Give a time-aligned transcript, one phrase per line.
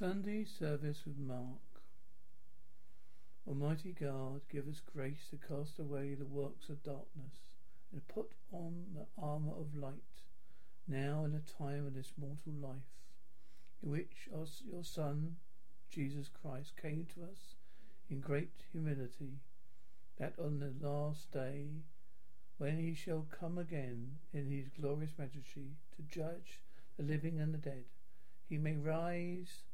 [0.00, 1.60] Sunday service with Mark.
[3.46, 7.36] Almighty God, give us grace to cast away the works of darkness
[7.92, 9.92] and put on the armour of light,
[10.88, 12.96] now in the time of this mortal life,
[13.82, 15.36] in which your Son,
[15.90, 17.56] Jesus Christ, came to us
[18.08, 19.34] in great humility,
[20.18, 21.66] that on the last day,
[22.56, 26.62] when he shall come again in his glorious majesty to judge
[26.96, 27.84] the living and the dead,
[28.48, 29.64] he may rise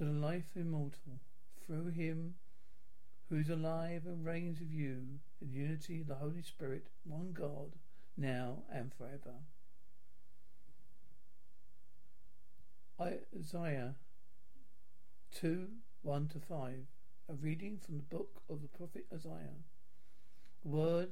[0.00, 1.20] to the life immortal
[1.66, 2.32] through him
[3.28, 7.72] who is alive and reigns with you in unity of the Holy Spirit, one God,
[8.16, 9.34] now and forever.
[12.98, 13.96] Isaiah
[15.38, 15.68] 2
[16.00, 16.74] 1 to 5.
[17.28, 19.60] A reading from the book of the prophet Isaiah.
[20.64, 21.10] word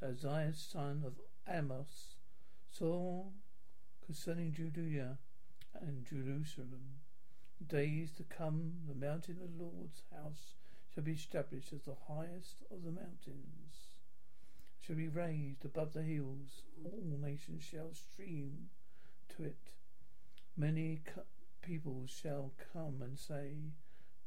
[0.00, 1.14] that Isaiah, son of
[1.52, 2.14] Amoz,
[2.70, 3.24] saw
[4.06, 5.18] concerning Judea
[5.74, 7.00] and Jerusalem.
[7.66, 10.54] Days to come, the mountain of the Lord's house
[10.94, 13.88] shall be established as the highest of the mountains,
[14.80, 16.62] shall be raised above the hills.
[16.84, 18.70] All nations shall stream
[19.36, 19.70] to it.
[20.56, 21.24] Many co-
[21.60, 23.72] people shall come and say,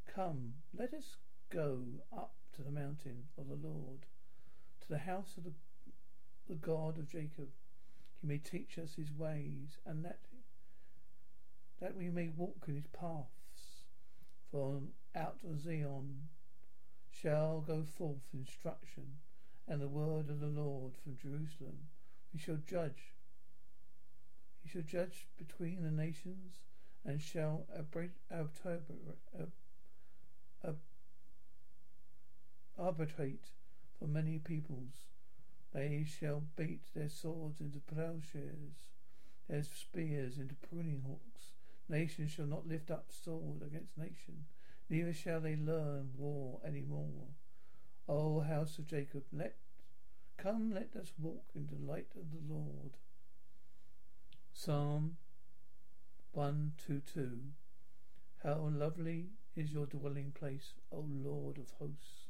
[0.06, 1.16] Come, let us
[1.50, 4.06] go up to the mountain of the Lord,
[4.82, 5.52] to the house of the,
[6.48, 7.48] the God of Jacob.
[8.20, 10.20] He may teach us his ways, and that
[11.82, 13.26] that we may walk in his paths.
[14.52, 14.80] For
[15.16, 16.28] out of Zion
[17.10, 19.18] shall go forth instruction,
[19.66, 21.88] and the word of the Lord from Jerusalem.
[22.32, 23.14] We shall judge.
[24.62, 26.60] He shall judge between the nations,
[27.04, 27.66] and shall
[32.78, 33.50] arbitrate
[33.98, 35.08] for many peoples.
[35.74, 38.86] They shall beat their swords into plowshares,
[39.48, 41.42] their spears into pruning hooks.
[41.88, 44.46] Nation shall not lift up sword against nation,
[44.88, 47.28] neither shall they learn war any more.
[48.08, 49.56] O house of Jacob, let
[50.36, 52.96] come let us walk in the light of the Lord.
[54.52, 55.16] Psalm
[56.32, 57.38] one two two.
[58.42, 62.28] How lovely is your dwelling place, O Lord of hosts.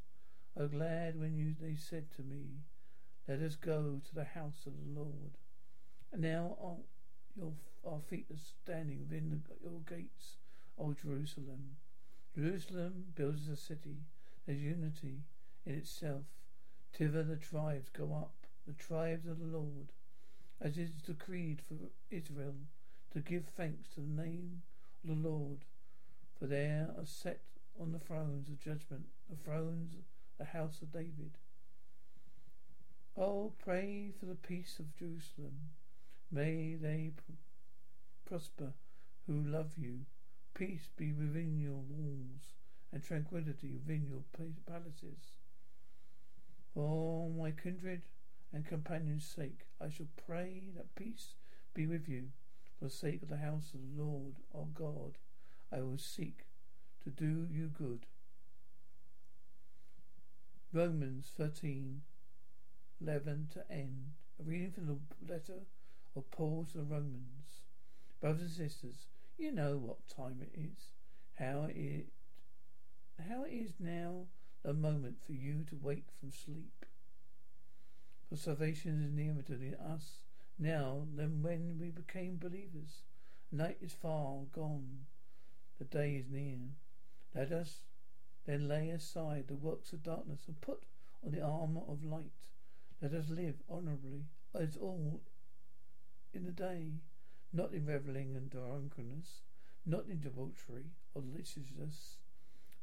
[0.56, 2.64] O glad when you they said to me,
[3.26, 5.38] Let us go to the house of the Lord.
[6.12, 6.76] And now our,
[7.34, 7.52] your,
[7.86, 10.36] our feet are standing within the, your gates,
[10.78, 11.76] O Jerusalem.
[12.34, 13.96] Jerusalem builds a city.
[14.46, 15.22] There's unity
[15.66, 16.22] in itself.
[16.94, 18.34] Thither the tribes go up,
[18.66, 19.92] the tribes of the Lord,
[20.60, 21.74] as is decreed for
[22.10, 22.54] Israel,
[23.12, 24.62] to give thanks to the name
[25.02, 25.64] of the Lord.
[26.38, 27.40] For there are set
[27.80, 30.00] on the thrones of judgment, the thrones of
[30.38, 31.38] the house of David.
[33.16, 35.70] Oh, pray for the peace of Jerusalem.
[36.30, 37.12] May they
[38.32, 38.72] prosper
[39.26, 40.06] who love you.
[40.54, 42.54] Peace be within your walls,
[42.90, 44.22] and tranquility within your
[44.66, 45.32] palaces.
[46.72, 48.00] For my kindred
[48.50, 51.34] and companions' sake, I shall pray that peace
[51.74, 52.28] be with you.
[52.78, 55.18] For the sake of the house of the Lord our God,
[55.70, 56.46] I will seek
[57.04, 58.06] to do you good.
[60.72, 62.00] Romans 13,
[62.98, 64.12] 11 to end.
[64.40, 65.66] A reading from the letter
[66.16, 67.61] of Paul to the Romans.
[68.22, 70.92] Brothers and sisters, you know what time it is.
[71.40, 72.06] How it
[73.28, 74.26] how it is now
[74.62, 76.86] the moment for you to wake from sleep.
[78.28, 80.18] For salvation is nearer to us
[80.56, 83.02] now than when we became believers.
[83.50, 85.06] Night is far gone.
[85.80, 86.58] The day is near.
[87.34, 87.80] Let us
[88.46, 90.84] then lay aside the works of darkness and put
[91.26, 92.30] on the armour of light.
[93.00, 95.22] Let us live honourably as all
[96.32, 96.92] in the day
[97.52, 99.42] not in revelling and drunkenness,
[99.84, 102.18] not in debauchery or licentiousness,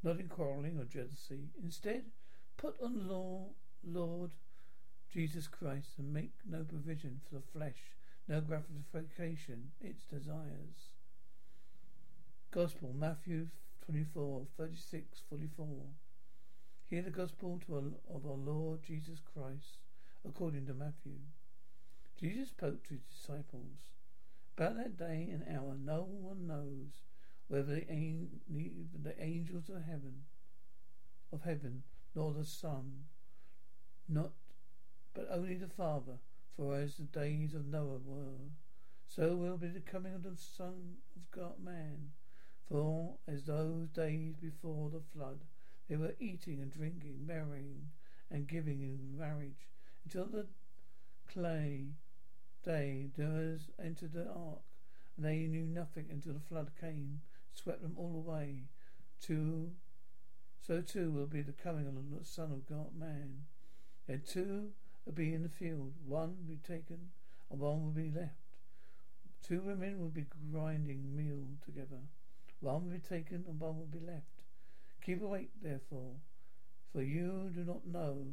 [0.03, 1.49] not in quarrelling or jealousy.
[1.63, 2.03] Instead,
[2.57, 3.47] put on law,
[3.83, 4.31] Lord
[5.11, 7.95] Jesus Christ, and make no provision for the flesh,
[8.27, 10.91] no gratification its desires.
[12.51, 13.47] Gospel, Matthew
[13.85, 15.67] 24, 36, 44.
[16.85, 19.77] Hear the gospel our, of our Lord Jesus Christ,
[20.27, 21.17] according to Matthew.
[22.19, 23.89] Jesus spoke to his disciples
[24.59, 27.03] about that day and hour, no one knows
[27.47, 28.27] whether the,
[29.01, 30.23] the angels of heaven,
[31.31, 31.83] of heaven,
[32.13, 33.05] nor the Son,
[34.09, 34.31] not,
[35.13, 36.17] but only the Father.
[36.57, 38.49] For as the days of Noah were,
[39.07, 42.09] so will be the coming of the Son of God, man.
[42.67, 45.39] For as those days before the flood,
[45.87, 47.91] they were eating and drinking, marrying
[48.29, 49.69] and giving in marriage,
[50.03, 50.47] until the
[51.31, 51.93] clay
[52.69, 54.61] day Noah entered the ark,
[55.17, 57.21] and they knew nothing until the flood came
[57.51, 58.63] swept them all away.
[59.21, 59.71] Two,
[60.65, 63.45] so too will be the coming of the Son of God, man.
[64.07, 64.69] Then two
[65.05, 65.93] will be in the field.
[66.05, 67.09] One will be taken,
[67.49, 68.35] and one will be left.
[69.45, 72.01] Two women will be grinding meal together.
[72.59, 74.43] One will be taken, and one will be left.
[75.03, 76.13] Keep awake, therefore,
[76.93, 78.25] for you do not know,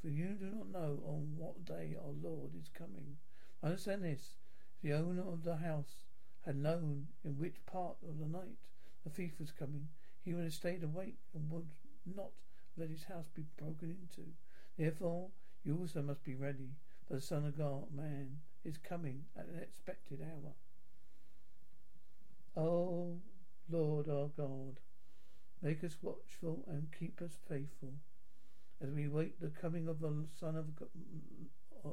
[0.00, 3.18] for you do not know on what day our Lord is coming.
[3.62, 4.36] Understand this:
[4.82, 6.04] the owner of the house
[6.44, 8.58] had known in which part of the night
[9.04, 9.88] the thief was coming,
[10.24, 11.68] he would have stayed awake and would
[12.14, 12.30] not
[12.76, 14.22] let his house be broken into.
[14.76, 15.30] Therefore,
[15.64, 16.70] you also must be ready,
[17.08, 20.52] for the Son of God, man, is coming at an expected hour.
[22.56, 23.20] O oh,
[23.68, 24.80] Lord our God,
[25.62, 27.94] make us watchful and keep us faithful
[28.80, 30.88] as we wait the coming of the Son of God,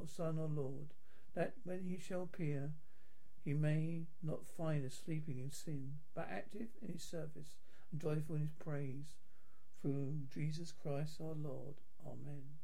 [0.08, 0.94] Son or Lord,
[1.34, 2.72] that when he shall appear,
[3.44, 7.56] he may not find us sleeping in sin, but active in his service
[7.92, 9.16] and joyful in his praise.
[9.82, 11.74] Through Jesus Christ our Lord.
[12.06, 12.63] Amen.